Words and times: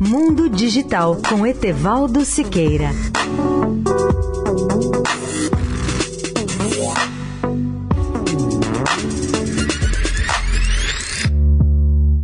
Mundo 0.00 0.48
Digital 0.48 1.20
com 1.28 1.46
Etevaldo 1.46 2.24
Siqueira. 2.24 2.90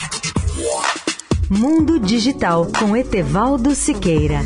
Mundo 1.49 2.01
Digital 2.01 2.67
com 2.77 2.97
Etevaldo 2.97 3.73
Siqueira. 3.77 4.41